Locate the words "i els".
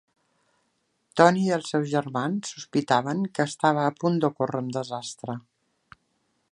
1.41-1.69